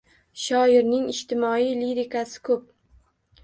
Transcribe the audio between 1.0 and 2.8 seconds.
ijtimoiy lirikasi ko‘p.